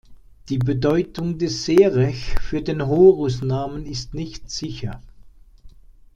Die 0.49 0.57
Bedeutung 0.57 1.37
des 1.37 1.63
Serech 1.63 2.33
für 2.41 2.63
den 2.63 2.87
Horusnamen 2.87 3.85
ist 3.85 4.15
nicht 4.15 4.49
sicher. 4.49 4.99